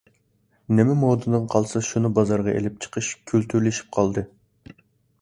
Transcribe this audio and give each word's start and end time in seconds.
نېمە 0.79 0.95
مودىدىن 1.01 1.45
قالسا 1.57 1.83
شۇنى 1.89 2.13
بازارغا 2.21 2.57
ئېلىپ 2.57 2.83
چىقىش 2.87 3.13
كۈلتۈرلىشىپ 3.31 3.97
قالدى. 3.99 4.29